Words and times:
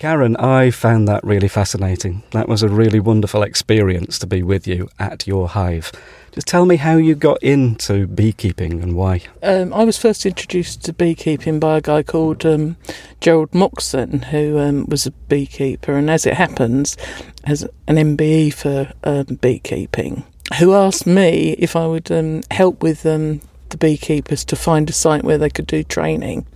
Karen, 0.00 0.34
I 0.36 0.70
found 0.70 1.06
that 1.08 1.22
really 1.22 1.46
fascinating. 1.46 2.22
That 2.30 2.48
was 2.48 2.62
a 2.62 2.70
really 2.70 3.00
wonderful 3.00 3.42
experience 3.42 4.18
to 4.20 4.26
be 4.26 4.42
with 4.42 4.66
you 4.66 4.88
at 4.98 5.26
your 5.26 5.46
hive. 5.46 5.92
Just 6.32 6.46
tell 6.46 6.64
me 6.64 6.76
how 6.76 6.96
you 6.96 7.14
got 7.14 7.42
into 7.42 8.06
beekeeping 8.06 8.82
and 8.82 8.96
why. 8.96 9.20
Um, 9.42 9.74
I 9.74 9.84
was 9.84 9.98
first 9.98 10.24
introduced 10.24 10.82
to 10.86 10.94
beekeeping 10.94 11.60
by 11.60 11.76
a 11.76 11.80
guy 11.82 12.02
called 12.02 12.46
um, 12.46 12.78
Gerald 13.20 13.54
Moxon, 13.54 14.22
who 14.22 14.58
um, 14.58 14.86
was 14.86 15.04
a 15.04 15.10
beekeeper, 15.10 15.92
and 15.92 16.08
as 16.08 16.24
it 16.24 16.32
happens, 16.32 16.96
has 17.44 17.64
an 17.86 17.96
MBE 17.96 18.54
for 18.54 18.94
um, 19.04 19.38
beekeeping. 19.42 20.24
Who 20.60 20.72
asked 20.72 21.06
me 21.06 21.56
if 21.58 21.76
I 21.76 21.86
would 21.86 22.10
um, 22.10 22.40
help 22.50 22.82
with 22.82 23.04
um, 23.04 23.42
the 23.68 23.76
beekeepers 23.76 24.46
to 24.46 24.56
find 24.56 24.88
a 24.88 24.94
site 24.94 25.24
where 25.24 25.36
they 25.36 25.50
could 25.50 25.66
do 25.66 25.84
training. 25.84 26.46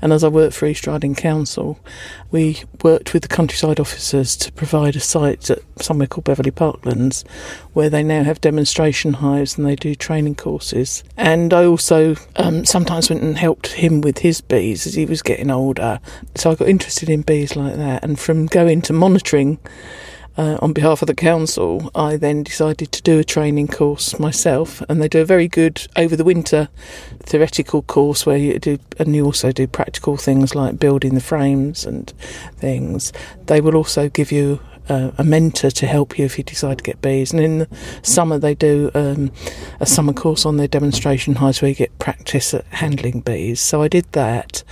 And 0.00 0.12
as 0.12 0.24
I 0.24 0.28
worked 0.28 0.54
for 0.54 0.66
East 0.66 0.86
Riding 0.86 1.14
Council, 1.14 1.78
we 2.30 2.62
worked 2.82 3.12
with 3.12 3.22
the 3.22 3.28
countryside 3.28 3.80
officers 3.80 4.36
to 4.36 4.52
provide 4.52 4.96
a 4.96 5.00
site 5.00 5.50
at 5.50 5.58
somewhere 5.80 6.06
called 6.06 6.24
Beverley 6.24 6.50
Parklands, 6.50 7.26
where 7.72 7.90
they 7.90 8.02
now 8.02 8.22
have 8.22 8.40
demonstration 8.40 9.14
hives 9.14 9.56
and 9.56 9.66
they 9.66 9.76
do 9.76 9.94
training 9.94 10.34
courses. 10.36 11.04
And 11.16 11.52
I 11.52 11.64
also 11.64 12.16
um, 12.36 12.64
sometimes 12.64 13.10
went 13.10 13.22
and 13.22 13.36
helped 13.36 13.68
him 13.68 14.00
with 14.00 14.18
his 14.18 14.40
bees 14.40 14.86
as 14.86 14.94
he 14.94 15.06
was 15.06 15.22
getting 15.22 15.50
older. 15.50 16.00
So 16.34 16.50
I 16.50 16.54
got 16.54 16.68
interested 16.68 17.08
in 17.08 17.22
bees 17.22 17.56
like 17.56 17.76
that. 17.76 18.04
And 18.04 18.18
from 18.18 18.46
going 18.46 18.82
to 18.82 18.92
monitoring, 18.92 19.58
uh, 20.38 20.56
on 20.62 20.72
behalf 20.72 21.02
of 21.02 21.08
the 21.08 21.14
council, 21.14 21.90
I 21.96 22.16
then 22.16 22.44
decided 22.44 22.92
to 22.92 23.02
do 23.02 23.18
a 23.18 23.24
training 23.24 23.68
course 23.68 24.18
myself, 24.20 24.80
and 24.88 25.02
they 25.02 25.08
do 25.08 25.20
a 25.20 25.24
very 25.24 25.48
good 25.48 25.86
over 25.96 26.14
the 26.14 26.24
winter 26.24 26.68
theoretical 27.24 27.82
course 27.82 28.24
where 28.24 28.36
you 28.36 28.58
do, 28.60 28.78
and 28.98 29.14
you 29.16 29.24
also 29.24 29.50
do 29.50 29.66
practical 29.66 30.16
things 30.16 30.54
like 30.54 30.78
building 30.78 31.14
the 31.14 31.20
frames 31.20 31.84
and 31.84 32.10
things. 32.56 33.12
They 33.46 33.60
will 33.60 33.74
also 33.74 34.08
give 34.08 34.30
you 34.30 34.60
uh, 34.88 35.10
a 35.18 35.24
mentor 35.24 35.70
to 35.70 35.86
help 35.86 36.18
you 36.18 36.24
if 36.24 36.38
you 36.38 36.44
decide 36.44 36.78
to 36.78 36.84
get 36.84 37.02
bees. 37.02 37.32
And 37.32 37.40
in 37.42 37.58
the 37.58 37.68
summer, 38.02 38.38
they 38.38 38.54
do 38.54 38.92
um, 38.94 39.32
a 39.80 39.86
summer 39.86 40.12
course 40.12 40.46
on 40.46 40.56
their 40.56 40.68
demonstration 40.68 41.34
hives 41.34 41.60
where 41.60 41.70
you 41.70 41.74
get 41.74 41.98
practice 41.98 42.54
at 42.54 42.64
handling 42.66 43.20
bees. 43.20 43.60
So 43.60 43.82
I 43.82 43.88
did 43.88 44.10
that. 44.12 44.62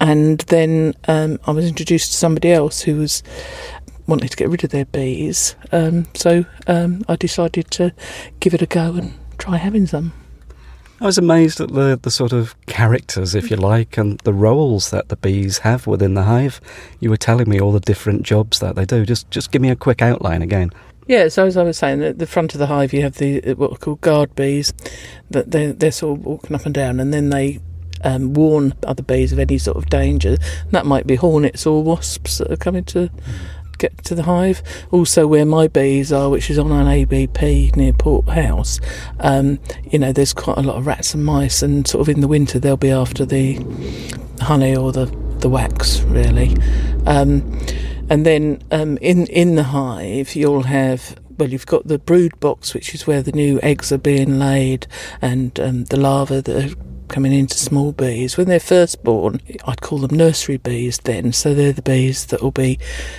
And 0.00 0.40
then 0.40 0.94
um, 1.06 1.38
I 1.46 1.52
was 1.52 1.66
introduced 1.66 2.10
to 2.10 2.16
somebody 2.16 2.50
else 2.50 2.80
who 2.80 2.96
was 2.96 3.22
wanting 4.12 4.28
to 4.28 4.36
get 4.36 4.50
rid 4.50 4.62
of 4.62 4.70
their 4.70 4.84
bees. 4.84 5.56
Um, 5.72 6.06
so 6.12 6.44
um, 6.66 7.02
I 7.08 7.16
decided 7.16 7.70
to 7.72 7.94
give 8.40 8.52
it 8.52 8.60
a 8.60 8.66
go 8.66 8.92
and 8.94 9.14
try 9.38 9.56
having 9.56 9.86
some. 9.86 10.12
I 11.00 11.06
was 11.06 11.16
amazed 11.16 11.60
at 11.62 11.72
the, 11.72 11.98
the 12.00 12.10
sort 12.10 12.34
of 12.34 12.54
characters, 12.66 13.34
if 13.34 13.50
you 13.50 13.56
like, 13.56 13.96
and 13.96 14.20
the 14.20 14.34
roles 14.34 14.90
that 14.90 15.08
the 15.08 15.16
bees 15.16 15.58
have 15.58 15.86
within 15.86 16.12
the 16.12 16.24
hive. 16.24 16.60
You 17.00 17.08
were 17.08 17.16
telling 17.16 17.48
me 17.48 17.58
all 17.58 17.72
the 17.72 17.80
different 17.80 18.22
jobs 18.22 18.60
that 18.60 18.76
they 18.76 18.84
do. 18.84 19.06
Just 19.06 19.30
just 19.30 19.50
give 19.50 19.62
me 19.62 19.70
a 19.70 19.76
quick 19.76 20.02
outline 20.02 20.42
again. 20.42 20.70
Yeah, 21.08 21.28
so 21.28 21.46
as 21.46 21.56
I 21.56 21.62
was 21.62 21.78
saying, 21.78 22.02
at 22.04 22.18
the 22.18 22.26
front 22.26 22.52
of 22.54 22.58
the 22.60 22.66
hive 22.66 22.92
you 22.92 23.00
have 23.00 23.16
the 23.16 23.40
what 23.54 23.72
are 23.72 23.78
called 23.78 24.02
guard 24.02 24.36
bees, 24.36 24.74
that 25.30 25.50
they're, 25.50 25.72
they're 25.72 25.90
sort 25.90 26.18
of 26.18 26.26
walking 26.26 26.54
up 26.54 26.66
and 26.66 26.74
down, 26.74 27.00
and 27.00 27.12
then 27.14 27.30
they 27.30 27.60
um, 28.04 28.34
warn 28.34 28.74
other 28.86 29.02
bees 29.02 29.32
of 29.32 29.38
any 29.38 29.58
sort 29.58 29.76
of 29.76 29.88
danger. 29.88 30.36
And 30.62 30.70
that 30.70 30.86
might 30.86 31.06
be 31.06 31.16
hornets 31.16 31.66
or 31.66 31.82
wasps 31.82 32.38
that 32.38 32.50
are 32.50 32.56
coming 32.56 32.84
to 32.84 33.10
get 33.78 34.04
to 34.04 34.14
the 34.14 34.24
hive. 34.24 34.62
Also, 34.90 35.26
where 35.26 35.44
my 35.44 35.68
bees 35.68 36.12
are, 36.12 36.30
which 36.30 36.50
is 36.50 36.58
on 36.58 36.72
an 36.72 36.86
ABP 36.86 37.72
near 37.76 37.92
Port 37.92 38.28
House, 38.28 38.80
um, 39.20 39.58
you 39.90 39.98
know, 39.98 40.12
there's 40.12 40.32
quite 40.32 40.58
a 40.58 40.62
lot 40.62 40.76
of 40.76 40.86
rats 40.86 41.14
and 41.14 41.24
mice, 41.24 41.62
and 41.62 41.86
sort 41.86 42.00
of 42.00 42.08
in 42.08 42.20
the 42.20 42.28
winter 42.28 42.58
they'll 42.58 42.76
be 42.76 42.90
after 42.90 43.24
the 43.24 43.54
honey 44.40 44.76
or 44.76 44.92
the, 44.92 45.06
the 45.38 45.48
wax, 45.48 46.00
really. 46.02 46.56
Um, 47.06 47.58
and 48.10 48.26
then 48.26 48.62
um, 48.70 48.98
in 48.98 49.26
in 49.28 49.54
the 49.54 49.64
hive, 49.64 50.34
you'll 50.34 50.64
have 50.64 51.16
well, 51.38 51.48
you've 51.48 51.66
got 51.66 51.86
the 51.86 51.98
brood 51.98 52.38
box, 52.40 52.74
which 52.74 52.94
is 52.94 53.06
where 53.06 53.22
the 53.22 53.32
new 53.32 53.58
eggs 53.62 53.90
are 53.90 53.98
being 53.98 54.38
laid, 54.38 54.86
and 55.20 55.58
um, 55.58 55.84
the 55.84 55.96
larvae 55.96 56.40
that 56.40 56.72
are 56.72 56.76
coming 57.12 57.32
into 57.32 57.56
small 57.56 57.92
bees. 57.92 58.36
When 58.36 58.48
they're 58.48 58.58
first 58.58 59.04
born, 59.04 59.40
I'd 59.64 59.80
call 59.80 59.98
them 59.98 60.16
nursery 60.16 60.56
bees 60.56 60.98
then. 60.98 61.32
So 61.32 61.54
they're 61.54 61.72
the 61.72 61.82
bees 61.82 62.26
that 62.26 62.42
will 62.42 62.50
be 62.50 62.78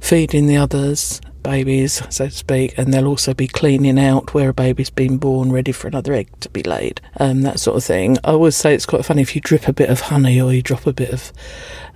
feeding 0.00 0.46
the 0.46 0.56
others, 0.56 1.20
babies, 1.42 2.02
so 2.10 2.26
to 2.26 2.30
speak, 2.30 2.76
and 2.76 2.92
they'll 2.92 3.06
also 3.06 3.34
be 3.34 3.46
cleaning 3.46 3.98
out 3.98 4.34
where 4.34 4.48
a 4.48 4.54
baby's 4.54 4.90
been 4.90 5.18
born, 5.18 5.52
ready 5.52 5.70
for 5.70 5.86
another 5.86 6.12
egg 6.12 6.28
to 6.40 6.48
be 6.48 6.62
laid, 6.64 7.00
um, 7.20 7.42
that 7.42 7.60
sort 7.60 7.76
of 7.76 7.84
thing. 7.84 8.18
I 8.24 8.32
always 8.32 8.56
say 8.56 8.74
it's 8.74 8.86
quite 8.86 9.04
funny 9.04 9.22
if 9.22 9.36
you 9.36 9.40
drip 9.40 9.68
a 9.68 9.72
bit 9.72 9.90
of 9.90 10.00
honey 10.00 10.40
or 10.40 10.52
you 10.52 10.62
drop 10.62 10.86
a 10.86 10.92
bit 10.92 11.10
of 11.10 11.32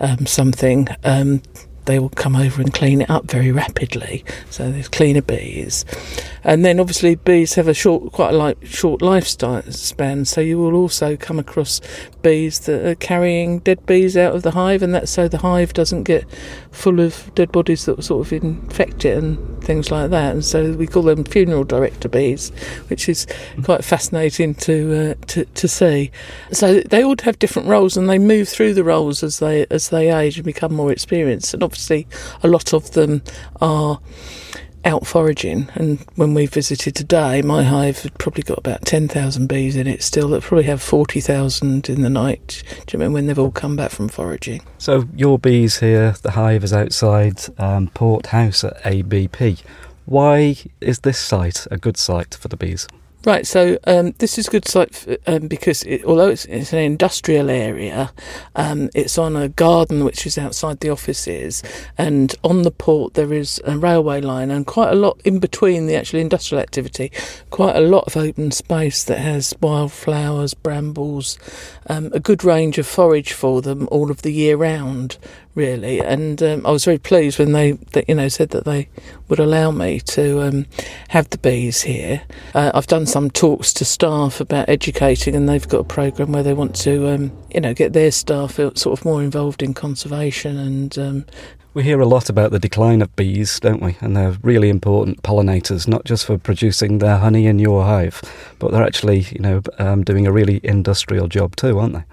um, 0.00 0.26
something. 0.26 0.88
Um, 1.04 1.40
they 1.86 1.98
will 1.98 2.10
come 2.10 2.36
over 2.36 2.60
and 2.60 2.72
clean 2.72 3.00
it 3.00 3.10
up 3.10 3.30
very 3.30 3.50
rapidly. 3.50 4.24
So 4.50 4.70
there's 4.70 4.88
cleaner 4.88 5.22
bees, 5.22 5.84
and 6.44 6.64
then 6.64 6.78
obviously 6.78 7.14
bees 7.14 7.54
have 7.54 7.68
a 7.68 7.74
short, 7.74 8.12
quite 8.12 8.34
a 8.34 8.36
light, 8.36 8.58
short 8.62 9.00
lifespan. 9.00 10.26
So 10.26 10.40
you 10.40 10.58
will 10.58 10.74
also 10.74 11.16
come 11.16 11.38
across 11.38 11.80
bees 12.22 12.60
that 12.60 12.84
are 12.84 12.94
carrying 12.94 13.60
dead 13.60 13.84
bees 13.86 14.16
out 14.16 14.34
of 14.34 14.42
the 14.42 14.50
hive, 14.50 14.82
and 14.82 14.94
that's 14.94 15.10
so 15.10 15.28
the 15.28 15.38
hive 15.38 15.72
doesn't 15.72 16.02
get 16.02 16.24
full 16.70 17.00
of 17.00 17.32
dead 17.34 17.50
bodies 17.52 17.86
that 17.86 18.02
sort 18.02 18.26
of 18.26 18.32
infect 18.32 19.04
it 19.04 19.16
and 19.16 19.64
things 19.64 19.90
like 19.90 20.10
that. 20.10 20.32
And 20.32 20.44
so 20.44 20.72
we 20.72 20.86
call 20.86 21.02
them 21.02 21.24
funeral 21.24 21.64
director 21.64 22.08
bees, 22.08 22.50
which 22.88 23.08
is 23.08 23.26
quite 23.64 23.84
fascinating 23.84 24.54
to 24.56 25.10
uh, 25.12 25.26
to, 25.28 25.44
to 25.44 25.68
see. 25.68 26.10
So 26.52 26.80
they 26.80 27.02
all 27.02 27.16
have 27.22 27.38
different 27.38 27.68
roles, 27.68 27.96
and 27.96 28.08
they 28.08 28.18
move 28.18 28.48
through 28.48 28.74
the 28.74 28.84
roles 28.84 29.22
as 29.22 29.38
they 29.38 29.66
as 29.70 29.90
they 29.90 30.12
age 30.12 30.36
and 30.36 30.44
become 30.44 30.74
more 30.74 30.92
experienced. 30.92 31.54
And 31.54 31.62
obviously, 31.62 31.75
a 32.42 32.48
lot 32.48 32.72
of 32.72 32.92
them 32.92 33.22
are 33.60 34.00
out 34.86 35.06
foraging. 35.06 35.68
And 35.74 36.04
when 36.14 36.32
we 36.32 36.46
visited 36.46 36.94
today, 36.94 37.42
my 37.42 37.64
hive 37.64 38.02
had 38.02 38.16
probably 38.18 38.44
got 38.44 38.58
about 38.58 38.84
10,000 38.84 39.46
bees 39.48 39.76
in 39.76 39.86
it 39.86 40.02
still 40.02 40.28
that 40.30 40.42
probably 40.42 40.64
have 40.64 40.80
40,000 40.80 41.88
in 41.90 42.02
the 42.02 42.08
night. 42.08 42.62
Do 42.86 42.96
you 42.96 42.98
remember 42.98 43.14
when 43.14 43.26
they've 43.26 43.38
all 43.38 43.50
come 43.50 43.76
back 43.76 43.90
from 43.90 44.08
foraging? 44.08 44.62
So, 44.78 45.08
your 45.14 45.38
bees 45.38 45.80
here, 45.80 46.14
the 46.22 46.30
hive 46.32 46.62
is 46.64 46.72
outside 46.72 47.40
um, 47.58 47.88
Port 47.88 48.26
House 48.26 48.62
at 48.62 48.80
ABP. 48.86 49.58
Why 50.06 50.56
is 50.80 51.00
this 51.00 51.18
site 51.18 51.66
a 51.70 51.76
good 51.76 51.96
site 51.96 52.36
for 52.36 52.46
the 52.46 52.56
bees? 52.56 52.86
Right, 53.26 53.44
so 53.44 53.76
um, 53.88 54.12
this 54.18 54.38
is 54.38 54.46
a 54.46 54.50
good 54.52 54.68
site 54.68 54.94
for, 54.94 55.16
um, 55.26 55.48
because 55.48 55.82
it, 55.82 56.04
although 56.04 56.28
it's, 56.28 56.44
it's, 56.44 56.72
an 56.72 56.78
industrial 56.78 57.50
area, 57.50 58.12
um, 58.54 58.88
it's 58.94 59.18
on 59.18 59.34
a 59.34 59.48
garden 59.48 60.04
which 60.04 60.28
is 60.28 60.38
outside 60.38 60.78
the 60.78 60.90
offices, 60.90 61.60
and 61.98 62.36
on 62.44 62.62
the 62.62 62.70
port 62.70 63.14
there 63.14 63.32
is 63.32 63.60
a 63.64 63.76
railway 63.76 64.20
line, 64.20 64.52
and 64.52 64.64
quite 64.64 64.92
a 64.92 64.94
lot 64.94 65.20
in 65.24 65.40
between 65.40 65.88
the 65.88 65.96
actual 65.96 66.20
industrial 66.20 66.62
activity, 66.62 67.10
quite 67.50 67.74
a 67.74 67.80
lot 67.80 68.04
of 68.06 68.16
open 68.16 68.52
space 68.52 69.02
that 69.02 69.18
has 69.18 69.52
wildflowers, 69.60 70.54
brambles, 70.54 71.36
um, 71.88 72.12
a 72.14 72.20
good 72.20 72.44
range 72.44 72.78
of 72.78 72.86
forage 72.86 73.32
for 73.32 73.60
them 73.60 73.88
all 73.90 74.12
of 74.12 74.22
the 74.22 74.30
year 74.30 74.56
round, 74.56 75.18
really. 75.56 76.00
And 76.00 76.40
um, 76.42 76.64
I 76.64 76.70
was 76.70 76.84
very 76.84 76.98
pleased 76.98 77.40
when 77.40 77.50
they, 77.50 77.76
you 78.06 78.14
know, 78.14 78.28
said 78.28 78.50
that 78.50 78.64
they 78.64 78.88
would 79.28 79.40
allow 79.40 79.72
me 79.72 79.98
to 80.00 80.42
um, 80.42 80.66
have 81.08 81.30
the 81.30 81.38
bees 81.38 81.82
here. 81.82 82.22
Uh, 82.54 82.70
I've 82.72 82.86
done 82.86 83.06
some 83.16 83.30
talks 83.30 83.72
to 83.72 83.82
staff 83.82 84.42
about 84.42 84.68
educating, 84.68 85.34
and 85.34 85.48
they've 85.48 85.66
got 85.66 85.80
a 85.80 85.84
program 85.84 86.32
where 86.32 86.42
they 86.42 86.52
want 86.52 86.76
to, 86.76 87.08
um, 87.08 87.32
you 87.50 87.58
know, 87.58 87.72
get 87.72 87.94
their 87.94 88.10
staff 88.10 88.56
sort 88.56 88.86
of 88.86 89.06
more 89.06 89.22
involved 89.22 89.62
in 89.62 89.72
conservation 89.72 90.58
and. 90.58 90.98
Um, 90.98 91.24
we 91.72 91.82
hear 91.82 92.00
a 92.00 92.06
lot 92.06 92.28
about 92.28 92.50
the 92.50 92.58
decline 92.58 93.00
of 93.00 93.16
bees, 93.16 93.58
don't 93.58 93.82
we? 93.82 93.96
And 94.00 94.14
they're 94.14 94.36
really 94.42 94.68
important 94.68 95.22
pollinators, 95.22 95.88
not 95.88 96.04
just 96.04 96.26
for 96.26 96.36
producing 96.36 96.98
their 96.98 97.16
honey 97.16 97.46
in 97.46 97.58
your 97.58 97.84
hive, 97.84 98.20
but 98.58 98.70
they're 98.70 98.84
actually, 98.84 99.20
you 99.30 99.40
know, 99.40 99.62
um, 99.78 100.04
doing 100.04 100.26
a 100.26 100.32
really 100.32 100.60
industrial 100.62 101.26
job 101.26 101.56
too, 101.56 101.78
aren't 101.78 101.94
they? 101.94 102.04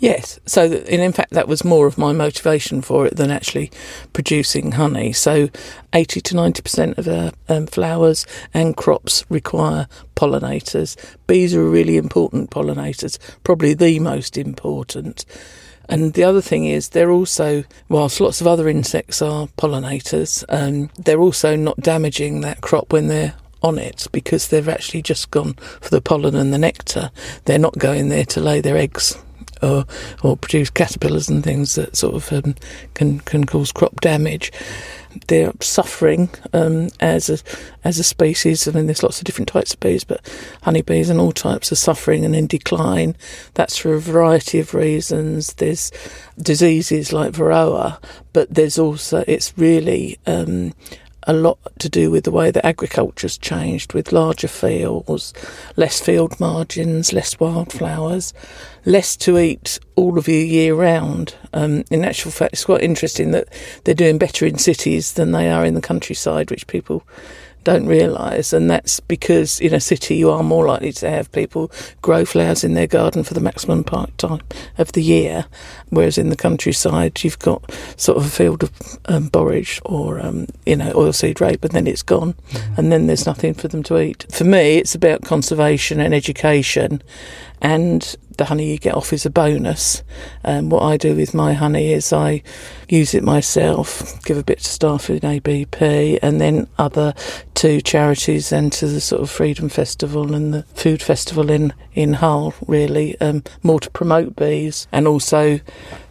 Yes, 0.00 0.40
so 0.46 0.62
and 0.62 1.02
in 1.02 1.12
fact 1.12 1.32
that 1.32 1.46
was 1.46 1.62
more 1.62 1.86
of 1.86 1.98
my 1.98 2.12
motivation 2.12 2.80
for 2.80 3.04
it 3.06 3.16
than 3.16 3.30
actually 3.30 3.70
producing 4.14 4.72
honey. 4.72 5.12
So, 5.12 5.50
eighty 5.92 6.22
to 6.22 6.34
ninety 6.34 6.62
percent 6.62 6.96
of 6.96 7.06
our 7.06 7.32
um, 7.50 7.66
flowers 7.66 8.26
and 8.54 8.74
crops 8.74 9.26
require 9.28 9.88
pollinators. 10.16 10.96
Bees 11.26 11.54
are 11.54 11.68
really 11.68 11.98
important 11.98 12.50
pollinators, 12.50 13.18
probably 13.44 13.74
the 13.74 13.98
most 13.98 14.38
important. 14.38 15.26
And 15.86 16.14
the 16.14 16.24
other 16.24 16.40
thing 16.40 16.64
is, 16.64 16.90
they're 16.90 17.10
also, 17.10 17.64
whilst 17.90 18.20
lots 18.22 18.40
of 18.40 18.46
other 18.46 18.70
insects 18.70 19.20
are 19.20 19.48
pollinators, 19.58 20.44
um, 20.48 20.88
they're 20.96 21.20
also 21.20 21.56
not 21.56 21.78
damaging 21.78 22.40
that 22.40 22.62
crop 22.62 22.90
when 22.90 23.08
they're 23.08 23.34
on 23.62 23.78
it 23.78 24.06
because 24.12 24.48
they've 24.48 24.68
actually 24.68 25.02
just 25.02 25.30
gone 25.30 25.54
for 25.54 25.90
the 25.90 26.00
pollen 26.00 26.36
and 26.36 26.54
the 26.54 26.58
nectar. 26.58 27.10
They're 27.44 27.58
not 27.58 27.76
going 27.76 28.08
there 28.08 28.24
to 28.26 28.40
lay 28.40 28.62
their 28.62 28.78
eggs 28.78 29.18
or 29.62 29.84
or 30.22 30.36
produce 30.36 30.70
caterpillars 30.70 31.28
and 31.28 31.42
things 31.44 31.74
that 31.74 31.96
sort 31.96 32.14
of 32.14 32.32
um, 32.32 32.54
can 32.94 33.20
can 33.20 33.44
cause 33.44 33.72
crop 33.72 34.00
damage. 34.00 34.52
They're 35.26 35.52
suffering 35.60 36.30
um, 36.52 36.88
as 37.00 37.28
a 37.28 37.38
as 37.84 37.98
a 37.98 38.04
species. 38.04 38.68
I 38.68 38.72
mean, 38.72 38.86
there's 38.86 39.02
lots 39.02 39.18
of 39.18 39.24
different 39.24 39.48
types 39.48 39.74
of 39.74 39.80
bees, 39.80 40.04
but 40.04 40.20
honeybees 40.62 41.10
and 41.10 41.20
all 41.20 41.32
types 41.32 41.72
are 41.72 41.76
suffering 41.76 42.24
and 42.24 42.34
in 42.34 42.46
decline. 42.46 43.16
That's 43.54 43.76
for 43.76 43.94
a 43.94 44.00
variety 44.00 44.60
of 44.60 44.74
reasons. 44.74 45.54
There's 45.54 45.90
diseases 46.38 47.12
like 47.12 47.32
varroa, 47.32 48.02
but 48.32 48.54
there's 48.54 48.78
also 48.78 49.24
it's 49.26 49.56
really 49.58 50.18
um, 50.26 50.74
a 51.24 51.32
lot 51.32 51.58
to 51.78 51.88
do 51.88 52.10
with 52.10 52.24
the 52.24 52.30
way 52.30 52.50
that 52.50 52.66
agriculture's 52.66 53.38
changed 53.38 53.92
with 53.92 54.12
larger 54.12 54.48
fields, 54.48 55.32
less 55.76 56.00
field 56.00 56.38
margins, 56.40 57.12
less 57.12 57.38
wildflowers, 57.38 58.32
less 58.84 59.16
to 59.16 59.38
eat 59.38 59.78
all 59.96 60.18
of 60.18 60.28
you 60.28 60.38
year 60.38 60.74
round. 60.74 61.34
Um, 61.52 61.84
in 61.90 62.04
actual 62.04 62.30
fact, 62.30 62.54
it's 62.54 62.64
quite 62.64 62.82
interesting 62.82 63.32
that 63.32 63.48
they're 63.84 63.94
doing 63.94 64.18
better 64.18 64.46
in 64.46 64.58
cities 64.58 65.14
than 65.14 65.32
they 65.32 65.50
are 65.50 65.64
in 65.64 65.74
the 65.74 65.80
countryside, 65.80 66.50
which 66.50 66.66
people 66.66 67.04
don't 67.64 67.86
realise, 67.86 68.52
and 68.52 68.70
that's 68.70 69.00
because 69.00 69.60
in 69.60 69.74
a 69.74 69.80
city 69.80 70.16
you 70.16 70.30
are 70.30 70.42
more 70.42 70.66
likely 70.66 70.92
to 70.92 71.10
have 71.10 71.30
people 71.32 71.70
grow 72.02 72.24
flowers 72.24 72.64
in 72.64 72.74
their 72.74 72.86
garden 72.86 73.22
for 73.22 73.34
the 73.34 73.40
maximum 73.40 73.84
part 73.84 74.16
time 74.18 74.40
of 74.78 74.92
the 74.92 75.02
year, 75.02 75.46
whereas 75.90 76.18
in 76.18 76.30
the 76.30 76.36
countryside 76.36 77.22
you've 77.22 77.38
got 77.38 77.70
sort 77.96 78.18
of 78.18 78.26
a 78.26 78.30
field 78.30 78.62
of 78.62 78.98
um, 79.06 79.28
borage 79.28 79.80
or 79.84 80.20
um, 80.20 80.46
you 80.66 80.76
know 80.76 80.92
oilseed 80.92 81.40
rape, 81.40 81.64
and 81.64 81.72
then 81.72 81.86
it's 81.86 82.02
gone, 82.02 82.34
mm. 82.50 82.78
and 82.78 82.90
then 82.90 83.06
there's 83.06 83.26
nothing 83.26 83.54
for 83.54 83.68
them 83.68 83.82
to 83.82 83.98
eat. 84.00 84.26
For 84.30 84.44
me, 84.44 84.78
it's 84.78 84.94
about 84.94 85.22
conservation 85.22 86.00
and 86.00 86.14
education, 86.14 87.02
and 87.60 88.16
the 88.40 88.46
honey 88.46 88.72
you 88.72 88.78
get 88.78 88.94
off 88.94 89.12
is 89.12 89.26
a 89.26 89.30
bonus. 89.30 90.02
Um, 90.44 90.70
what 90.70 90.82
I 90.82 90.96
do 90.96 91.14
with 91.14 91.34
my 91.34 91.52
honey 91.52 91.92
is 91.92 92.10
I 92.10 92.42
use 92.88 93.12
it 93.12 93.22
myself, 93.22 94.24
give 94.24 94.38
a 94.38 94.42
bit 94.42 94.60
to 94.60 94.64
staff 94.64 95.10
in 95.10 95.22
ABP, 95.22 96.18
and 96.22 96.40
then 96.40 96.66
other 96.78 97.12
to 97.56 97.82
charities 97.82 98.50
and 98.50 98.72
to 98.72 98.86
the 98.86 99.00
sort 99.02 99.20
of 99.20 99.28
Freedom 99.30 99.68
Festival 99.68 100.34
and 100.34 100.54
the 100.54 100.62
Food 100.74 101.02
Festival 101.02 101.50
in 101.50 101.74
in 101.92 102.14
Hull. 102.14 102.54
Really, 102.66 103.20
um, 103.20 103.44
more 103.62 103.78
to 103.78 103.90
promote 103.90 104.36
bees, 104.36 104.88
and 104.90 105.06
also 105.06 105.60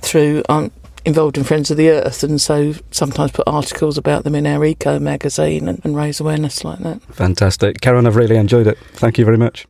through. 0.01 0.43
Um, 0.47 0.71
involved 1.05 1.37
in 1.37 1.45
Friends 1.45 1.71
of 1.71 1.77
the 1.77 1.89
Earth, 1.89 2.23
and 2.23 2.39
so 2.39 2.73
sometimes 2.91 3.31
put 3.31 3.47
articles 3.47 3.97
about 3.97 4.25
them 4.25 4.35
in 4.35 4.45
our 4.45 4.63
eco 4.65 4.99
magazine 4.99 5.67
and, 5.67 5.81
and 5.83 5.95
raise 5.95 6.19
awareness 6.19 6.63
like 6.63 6.79
that. 6.79 7.01
Fantastic. 7.15 7.79
Karen, 7.81 8.05
I've 8.05 8.17
really 8.17 8.35
enjoyed 8.35 8.67
it. 8.67 8.77
Thank 8.93 9.17
you 9.17 9.25
very 9.25 9.37
much. 9.37 9.65